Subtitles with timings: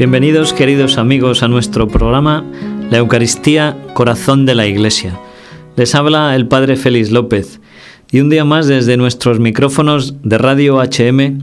[0.00, 2.42] Bienvenidos queridos amigos a nuestro programa
[2.90, 5.20] La Eucaristía, Corazón de la Iglesia.
[5.76, 7.60] Les habla el Padre Félix López
[8.10, 11.42] y un día más desde nuestros micrófonos de Radio HM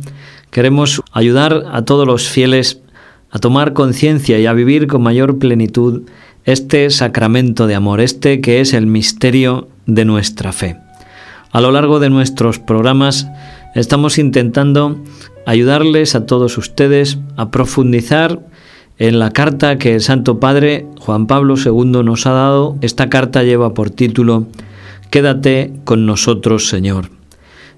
[0.49, 2.81] queremos ayudar a todos los fieles
[3.29, 6.09] a tomar conciencia y a vivir con mayor plenitud
[6.43, 10.77] este sacramento de amor, este que es el misterio de nuestra fe.
[11.51, 13.27] A lo largo de nuestros programas
[13.75, 14.99] estamos intentando
[15.47, 18.41] ayudarles a todos ustedes a profundizar
[18.97, 22.75] en la carta que el Santo Padre Juan Pablo II nos ha dado.
[22.81, 24.47] Esta carta lleva por título
[25.09, 27.11] Quédate con nosotros, Señor.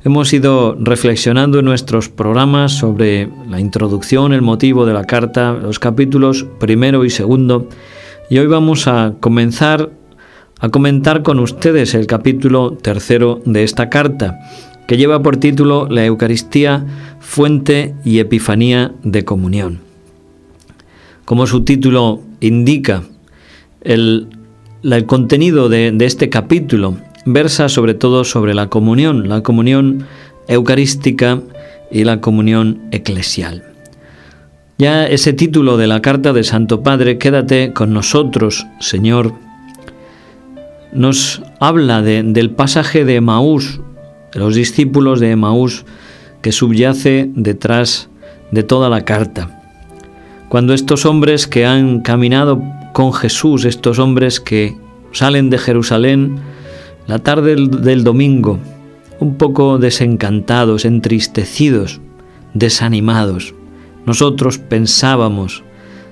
[0.03, 5.77] Hemos ido reflexionando en nuestros programas sobre la introducción, el motivo de la carta, los
[5.77, 7.69] capítulos primero y segundo,
[8.31, 9.91] y hoy vamos a comenzar
[10.59, 14.39] a comentar con ustedes el capítulo tercero de esta carta,
[14.89, 16.83] que lleva por título La Eucaristía,
[17.19, 19.81] fuente y epifanía de comunión.
[21.25, 23.03] Como su título indica,
[23.81, 24.29] el,
[25.05, 30.07] contenido de, este capítulo versa sobre todo sobre la comunión, la comunión
[30.47, 31.39] eucarística
[31.91, 33.65] y la comunión eclesial.
[34.79, 39.35] Ya ese título de la carta de Santo Padre, Quédate con nosotros, Señor,
[40.91, 43.81] nos habla del pasaje de Maús,
[44.33, 45.85] los discípulos de Emaús
[46.41, 48.09] que subyace detrás
[48.51, 49.61] de toda la carta.
[50.49, 52.61] Cuando estos hombres que han caminado
[52.93, 54.75] con Jesús, estos hombres que
[55.11, 56.37] salen de Jerusalén
[57.07, 58.59] la tarde del domingo,
[59.19, 61.99] un poco desencantados, entristecidos,
[62.53, 63.53] desanimados,
[64.05, 65.63] nosotros pensábamos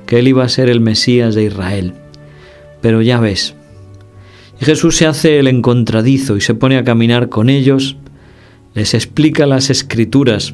[0.05, 1.93] que Él iba a ser el Mesías de Israel.
[2.81, 3.55] Pero ya ves,
[4.59, 7.97] y Jesús se hace el encontradizo y se pone a caminar con ellos
[8.77, 10.53] les explica las escrituras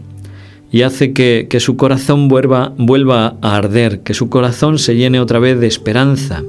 [0.72, 5.60] y hace que, su corazón vuelva, a arder, que su corazón se llene otra vez
[5.60, 6.42] de esperanza,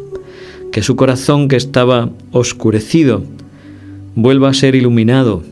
[0.71, 3.25] que su corazón que estaba oscurecido
[4.15, 5.43] vuelva a ser iluminado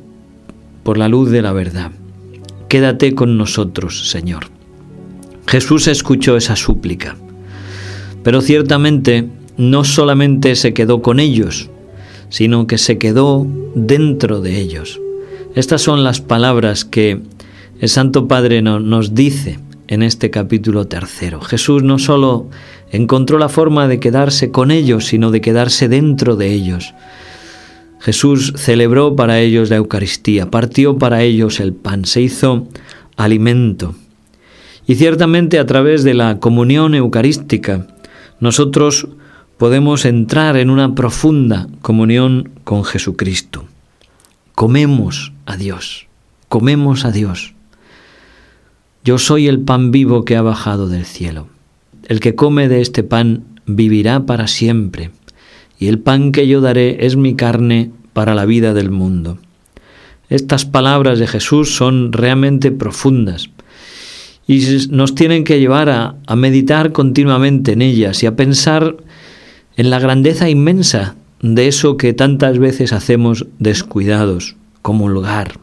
[0.85, 1.91] por la luz de la verdad.
[2.69, 4.45] Quédate con nosotros, Señor.
[5.49, 7.17] Jesús escuchó esa súplica,
[8.23, 11.69] pero ciertamente no solamente se quedó con ellos,
[12.29, 13.45] sino que se quedó
[13.75, 15.01] dentro de ellos.
[15.55, 17.21] Estas son las palabras que
[17.79, 21.43] el Santo Padre nos dice en este capítulo tercero.
[21.43, 22.49] Jesús no solo
[22.91, 26.95] encontró la forma de quedarse con ellos, sino de quedarse dentro de ellos.
[28.01, 32.67] Jesús celebró para ellos la Eucaristía, partió para ellos el pan, se hizo
[33.17, 33.95] alimento.
[34.87, 37.87] Y ciertamente a través de la comunión eucarística,
[38.41, 39.07] nosotros
[39.59, 43.67] podemos entrar en una profunda comunión con Jesucristo
[44.55, 46.07] comemos a Dios,
[46.49, 47.55] comemos a Dios.
[49.05, 51.49] Yo soy el pan vivo que ha bajado del cielo.
[52.07, 55.11] El que come de este pan vivirá para siempre,
[55.79, 59.39] y el pan que yo daré es mi carne para la vida del mundo.
[60.29, 63.51] Estas palabras de Jesús son realmente profundas
[64.47, 68.97] y nos tienen que llevar a, a meditar continuamente en ellas y a pensar
[69.77, 75.59] en la grandeza inmensa de eso que tantas veces hacemos descuidados, comulgar.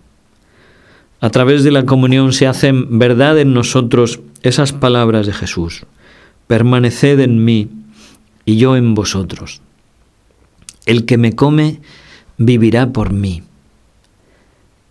[1.22, 5.85] A través de la comunión se hacen verdad en nosotros esas palabras de Jesús.
[6.47, 7.69] Permaneced en mí
[8.45, 9.62] y yo en vosotros.
[10.85, 11.79] El que me come
[12.38, 13.44] vivirá por mí.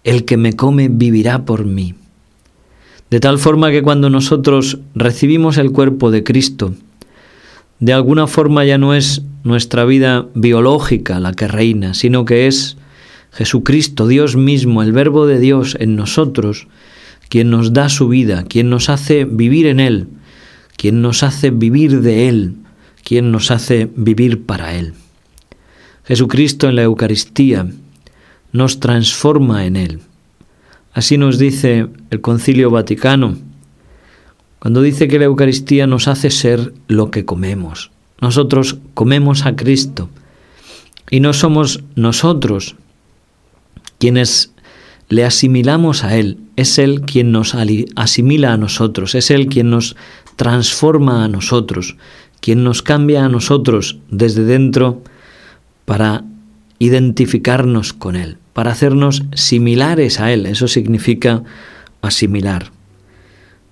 [0.04, 1.94] El que me come vivirá por mí.
[3.10, 6.74] De tal forma que cuando nosotros recibimos el cuerpo de Cristo,
[7.80, 12.76] de alguna forma ya no es nuestra vida biológica la que reina, sino que es
[13.32, 16.66] Jesucristo, Dios mismo, el Verbo de Dios en nosotros,
[17.28, 20.08] quien nos da su vida, quien nos hace vivir en Él,
[20.76, 22.56] quien nos hace vivir de Él,
[23.04, 24.94] quien nos hace vivir para Él.
[26.04, 27.68] Jesucristo en la Eucaristía
[28.52, 30.00] nos transforma en Él.
[30.92, 33.36] Así nos dice el Concilio Vaticano,
[34.58, 37.90] cuando dice que la Eucaristía nos hace ser lo que comemos.
[38.20, 40.08] Nosotros comemos a Cristo
[41.10, 42.76] y no somos nosotros
[43.98, 44.52] quienes
[45.08, 46.38] le asimilamos a Él.
[46.56, 47.54] Es Él quien nos
[47.96, 49.96] asimila a nosotros, es Él quien nos
[50.36, 51.96] transforma a nosotros,
[52.40, 55.02] quien nos cambia a nosotros desde dentro
[55.84, 56.24] para
[56.78, 60.46] identificarnos con Él, para hacernos similares a Él.
[60.46, 61.42] Eso significa
[62.02, 62.70] asimilar.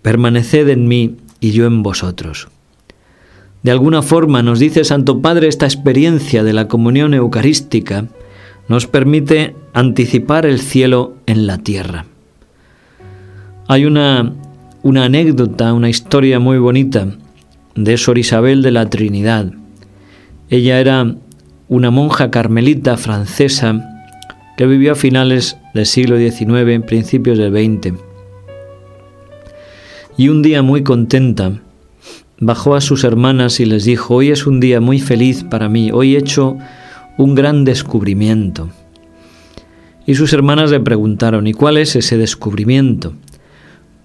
[0.06, 2.46] Permaneced en mí y yo en vosotros.
[3.64, 8.06] De alguna forma nos dice Santo Padre esta experiencia de la comunión eucarística
[8.68, 12.06] nos permite anticipar el cielo en la tierra.
[13.66, 14.32] Hay una,
[14.84, 17.08] una anécdota, una historia muy bonita
[17.74, 19.54] de Sor Isabel de la Trinidad.
[20.50, 21.16] Ella era
[21.66, 24.04] una monja carmelita francesa
[24.56, 28.05] que vivió a finales del siglo XIX, principios del XX.
[30.16, 31.60] Y un día muy contenta,
[32.38, 35.90] bajó a sus hermanas y les dijo, hoy es un día muy feliz para mí,
[35.92, 36.56] hoy he hecho
[37.18, 38.70] un gran descubrimiento.
[40.06, 43.12] Y sus hermanas le preguntaron, ¿y cuál es ese descubrimiento?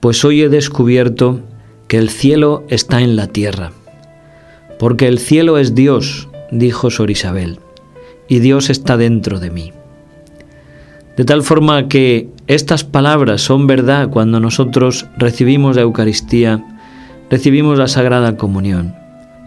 [0.02, 1.42] Pues hoy he descubierto
[1.88, 3.72] que el cielo está en la tierra,
[4.80, 7.60] porque el cielo es Dios, dijo Sor Isabel,
[8.28, 9.72] y Dios está dentro de mí.
[11.18, 16.64] De tal forma que estas palabras son verdad cuando nosotros recibimos la Eucaristía,
[17.30, 18.96] recibimos la Sagrada Comunión.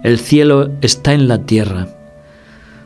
[0.03, 1.89] El cielo está en la tierra,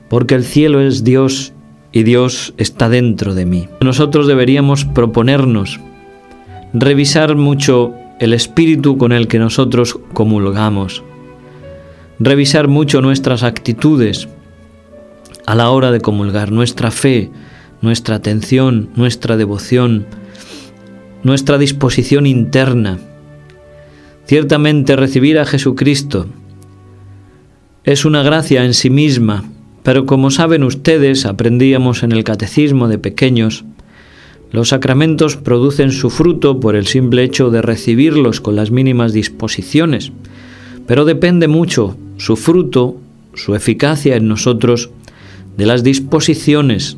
[0.09, 1.53] porque el cielo es Dios
[1.93, 3.69] y Dios está dentro de mí.
[3.81, 5.81] Nosotros deberíamos proponernos
[6.73, 11.03] revisar mucho el espíritu con el que nosotros comulgamos,
[12.19, 14.29] revisar mucho nuestras actitudes
[15.47, 17.31] a la hora de comulgar, nuestra fe,
[17.81, 20.07] nuestra atención, nuestra devoción,
[21.23, 22.99] nuestra disposición interna.
[24.27, 26.27] Ciertamente recibir a Jesucristo
[27.85, 29.45] es una gracia en sí misma,
[29.83, 33.65] pero como saben ustedes, aprendíamos en el catecismo de pequeños,
[34.51, 40.13] los sacramentos producen su fruto por el simple hecho de recibirlos con las mínimas disposiciones,
[40.87, 42.97] pero depende mucho su fruto,
[43.35, 44.91] su eficacia en nosotros,
[45.57, 46.97] de las disposiciones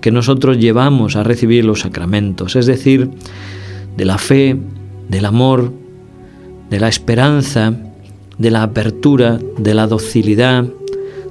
[0.00, 3.10] que nosotros llevamos a recibir los sacramentos, es decir,
[3.96, 4.56] de la fe,
[5.08, 5.72] del amor,
[6.70, 7.74] de la esperanza,
[8.38, 10.64] de la apertura, de la docilidad,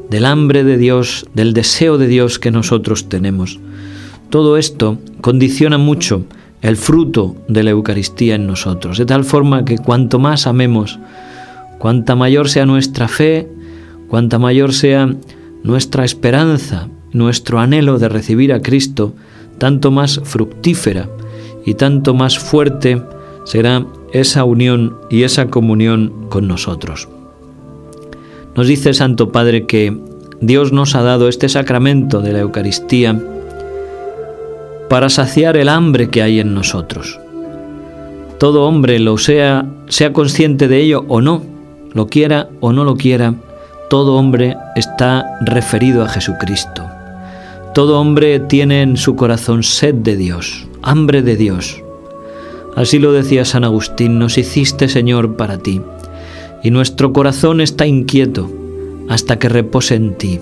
[0.09, 3.59] del hambre de Dios, del deseo de Dios que nosotros tenemos.
[4.29, 6.25] Todo esto condiciona mucho
[6.61, 10.99] el fruto de la Eucaristía en nosotros, de tal forma que cuanto más amemos,
[11.77, 13.47] cuanta mayor sea nuestra fe,
[14.09, 15.13] cuanta mayor sea
[15.63, 19.13] nuestra esperanza, nuestro anhelo de recibir a Cristo,
[19.57, 21.09] tanto más fructífera
[21.65, 23.01] y tanto más fuerte
[23.43, 27.07] será esa unión y esa comunión con nosotros.
[28.55, 29.97] Nos dice Santo Padre que
[30.41, 33.19] Dios nos ha dado este sacramento de la Eucaristía
[34.89, 37.19] para saciar el hambre que hay en nosotros.
[38.39, 41.43] Todo hombre lo sea, sea consciente de ello o no,
[41.93, 43.33] lo quiera o no lo quiera,
[43.89, 46.86] todo hombre está referido a Jesucristo.
[47.77, 51.83] Todo hombre tiene en su corazón sed de Dios, hambre de Dios.
[52.75, 55.79] Así lo decía San Agustín, nos hiciste Señor para ti
[56.63, 58.51] y nuestro corazón está inquieto
[59.09, 60.39] hasta que repose en ti.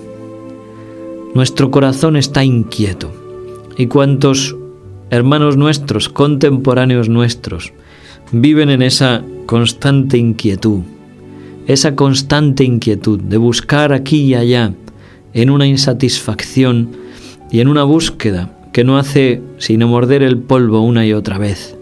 [1.34, 3.12] Nuestro corazón está inquieto.
[3.76, 4.56] ¿Y cuántos
[5.10, 7.74] hermanos nuestros, contemporáneos nuestros,
[8.32, 10.80] viven en esa constante inquietud?
[11.66, 14.72] Esa constante inquietud de buscar aquí y allá,
[15.34, 17.04] en una insatisfacción
[17.50, 21.76] y en una búsqueda que no hace sino morder el polvo una y otra vez.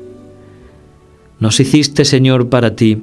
[1.41, 3.03] Nos hiciste, Señor, para ti,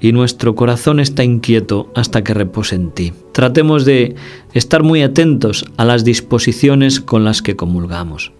[0.00, 3.12] y nuestro corazón está inquieto hasta que repose en ti.
[3.32, 4.16] Tratemos de
[4.52, 8.32] estar muy atentos a las disposiciones con las que comulgamos.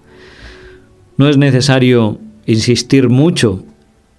[1.17, 3.65] No es necesario insistir mucho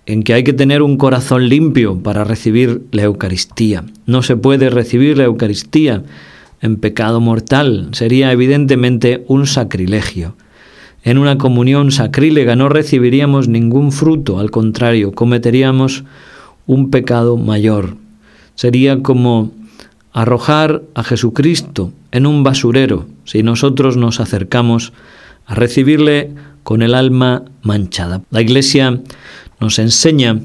[0.08, 3.84] en que hay que tener un corazón limpio para recibir la Eucaristía.
[4.08, 6.04] No se puede recibir la Eucaristía
[6.66, 7.90] en pecado mortal.
[7.94, 10.36] Sería evidentemente un sacrilegio.
[11.04, 16.04] En una comunión sacrílega no recibiríamos ningún fruto, al contrario, cometeríamos
[16.66, 17.98] un pecado mayor.
[18.56, 19.52] Sería como
[20.12, 24.94] arrojar a Jesucristo en un basurero si nosotros nos acercamos
[25.46, 26.32] a recibirle
[26.64, 28.22] con el alma manchada.
[28.32, 29.02] La Iglesia
[29.60, 30.40] nos enseña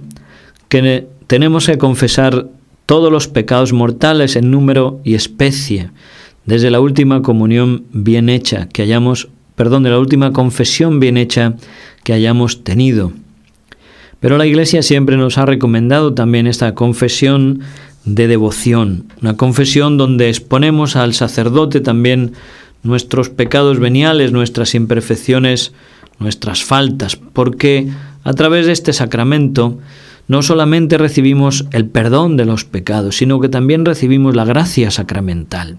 [0.69, 2.49] que tenemos que confesar
[2.91, 5.91] todos los pecados mortales en número y especie,
[6.45, 11.55] desde la última comunión bien hecha que hayamos, perdón, de la última confesión bien hecha
[12.03, 13.13] que hayamos tenido.
[14.19, 17.61] Pero la Iglesia siempre nos ha recomendado también esta confesión
[18.05, 22.33] de devoción, una confesión donde exponemos al sacerdote también
[22.83, 25.73] nuestros pecados veniales, nuestras imperfecciones,
[26.19, 27.87] nuestras faltas, porque
[28.25, 29.79] a través de este sacramento
[30.31, 35.79] no solamente recibimos el perdón de los pecados, sino que también recibimos la gracia sacramental.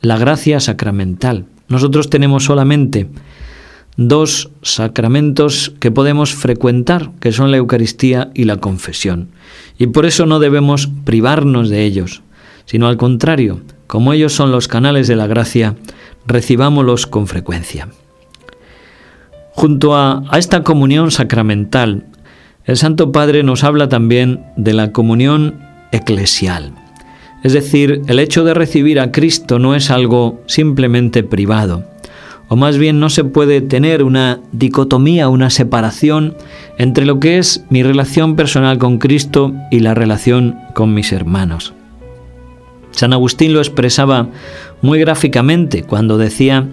[0.00, 1.44] La gracia sacramental.
[1.68, 3.10] Nosotros tenemos solamente
[3.98, 9.28] dos sacramentos que podemos frecuentar, que son la Eucaristía y la confesión.
[9.76, 12.22] Y por eso no debemos privarnos de ellos,
[12.64, 15.76] sino al contrario, como ellos son los canales de la gracia,
[16.26, 17.88] recibámoslos con frecuencia.
[19.50, 22.06] Junto a, a esta comunión sacramental,
[22.64, 25.60] el Santo Padre nos habla también de la comunión
[25.92, 26.72] eclesial.
[27.42, 31.84] Es decir, el hecho de recibir a Cristo no es algo simplemente privado,
[32.48, 36.36] o más bien no se puede tener una dicotomía, una separación
[36.78, 41.74] entre lo que es mi relación personal con Cristo y la relación con mis hermanos.
[42.92, 44.28] San Agustín lo expresaba
[44.80, 46.68] muy gráficamente cuando decía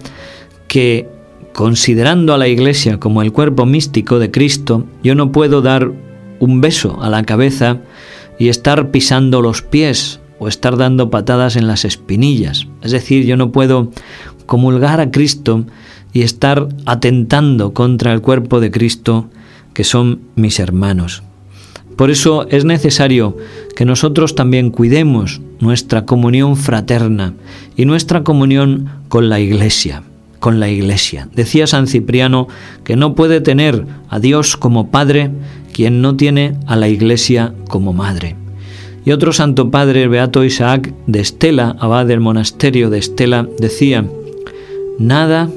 [0.68, 1.08] que
[1.52, 5.92] considerando a la Iglesia como el cuerpo místico de Cristo, yo no puedo dar
[6.38, 7.78] un beso a la cabeza
[8.38, 12.66] y estar pisando los pies o estar dando patadas en las espinillas.
[12.82, 13.90] Es decir, yo no puedo
[14.46, 15.64] comulgar a Cristo
[16.12, 19.28] y estar atentando contra el cuerpo de Cristo,
[19.72, 21.22] que son mis hermanos.
[21.96, 23.36] Por eso es necesario
[23.76, 27.34] que nosotros también cuidemos nuestra comunión fraterna
[27.76, 30.02] y nuestra comunión con la Iglesia,
[30.42, 31.28] con la Iglesia.
[31.32, 32.48] Decía San Cipriano
[32.82, 35.30] que no puede tener a Dios como Padre
[35.72, 38.34] quien no tiene a la Iglesia como Madre.
[39.04, 44.04] Y otro santo padre, Beato Isaac de Estela, abad del monasterio de Estela, decía,
[44.98, 45.48] nada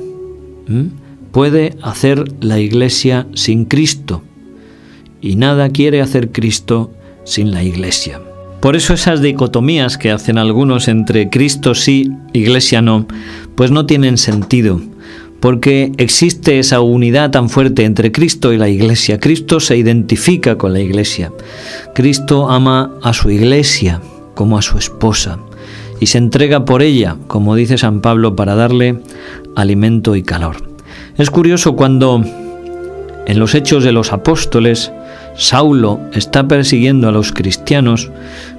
[1.31, 4.21] puede hacer la Iglesia sin Cristo
[5.19, 6.91] y nada quiere hacer Cristo
[7.23, 8.21] sin la Iglesia.
[8.65, 13.05] Por eso esas dicotomías que hacen algunos entre Cristo sí, Iglesia no,
[13.53, 14.81] pues no tienen sentido,
[15.39, 19.19] porque existe esa unidad tan fuerte entre Cristo y la Iglesia.
[19.19, 21.31] Cristo se identifica con la Iglesia.
[21.93, 24.01] Cristo ama a su Iglesia
[24.33, 25.37] como a su esposa
[25.99, 28.99] y se entrega por ella, como dice San Pablo, para darle
[29.55, 30.55] alimento y calor.
[31.19, 32.25] Es curioso cuando
[33.27, 34.91] en los hechos de los apóstoles
[35.37, 38.09] Saulo está persiguiendo a los cristianos,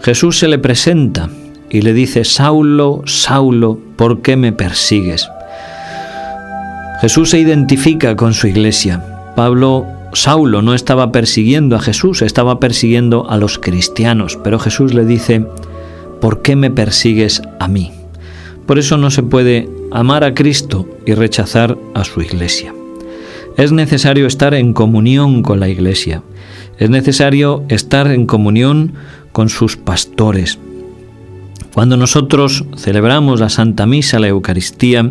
[0.06, 1.30] Jesús se le presenta
[1.68, 5.28] y le dice, Saulo, Saulo, ¿por qué me persigues?
[7.00, 9.02] Jesús se identifica con su iglesia.
[9.34, 15.04] Pablo, Saulo no estaba persiguiendo a Jesús, estaba persiguiendo a los cristianos, pero Jesús le
[15.04, 15.44] dice,
[16.20, 17.90] ¿por qué me persigues a mí?
[18.64, 22.72] Por eso no se puede amar a Cristo y rechazar a su iglesia.
[23.56, 26.22] Es necesario estar en comunión con la iglesia.
[26.78, 28.92] Es necesario estar en comunión
[29.36, 30.58] con sus pastores.
[31.74, 35.10] Cuando nosotros celebramos la Santa Misa, la Eucaristía,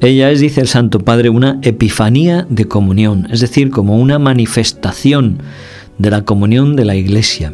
[0.00, 5.42] ella es, dice el Santo Padre, una epifanía de comunión, es decir, como una manifestación
[5.98, 7.52] de la comunión de la Iglesia.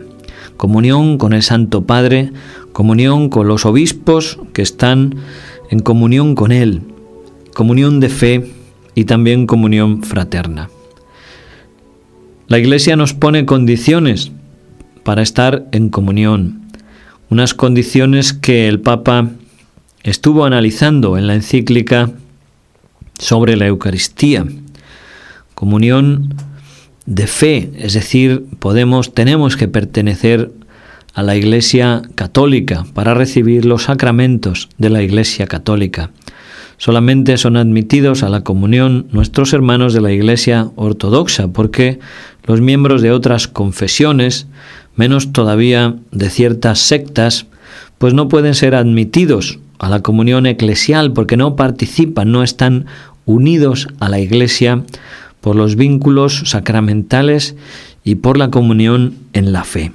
[0.59, 2.33] Comunión con el Santo Padre,
[2.75, 5.15] comunión con los obispos que están
[5.71, 6.83] en comunión con Él,
[7.55, 8.53] comunión de fe
[8.95, 10.69] y también comunión fraterna.
[12.47, 14.33] La Iglesia nos pone condiciones
[15.05, 16.63] para estar en comunión,
[17.31, 19.31] unas condiciones que el Papa
[20.03, 22.11] estuvo analizando en la encíclica
[23.19, 24.45] sobre la Eucaristía.
[25.55, 26.35] Comunión
[27.07, 30.51] de fe, es decir, podemos tenemos que pertenecer
[31.15, 36.11] a la Iglesia Católica para recibir los sacramentos de la Iglesia Católica.
[36.77, 42.01] Solamente son admitidos a la comunión nuestros hermanos de la Iglesia Ortodoxa, porque
[42.45, 44.49] los miembros de otras confesiones,
[44.97, 47.47] menos todavía de ciertas sectas,
[47.99, 52.87] pues no pueden ser admitidos a la comunión eclesial porque no participan, no están
[53.27, 54.83] unidos a la Iglesia
[55.41, 57.55] por los vínculos sacramentales
[58.05, 59.93] y por la comunión en la fe.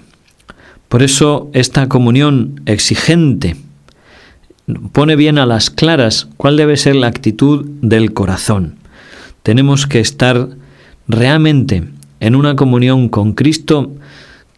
[0.90, 3.56] Por eso esta comunión exigente
[4.92, 8.76] pone bien a las claras cuál debe ser la actitud del corazón.
[9.44, 10.50] Tenemos que estar
[11.08, 11.84] realmente
[12.20, 13.92] en una comunión con Cristo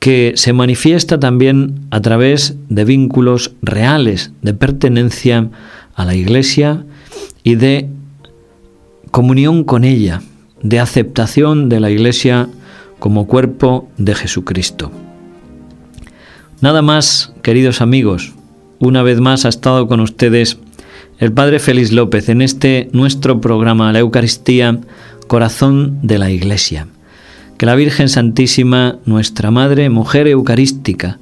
[0.02, 5.52] que se manifiesta también a través de vínculos reales de pertenencia
[5.94, 6.86] a la Iglesia
[7.44, 7.88] y de
[9.12, 10.24] comunión con ella,
[10.64, 12.50] de aceptación de la Iglesia
[12.98, 14.92] como cuerpo de Jesucristo.
[16.62, 18.34] Nada más, queridos amigos,
[18.80, 20.58] una vez más ha estado con ustedes
[21.20, 24.80] el Padre Félix López en este nuestro programa, la Eucaristía,
[25.28, 26.88] Corazón de la Iglesia.
[27.62, 31.20] Que la Virgen Santísima, nuestra Madre, Mujer Eucarística,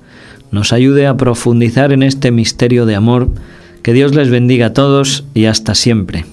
[0.52, 3.28] nos ayude a profundizar en este misterio de amor.
[3.84, 6.24] Que Dios les bendiga a todos y hasta siempre.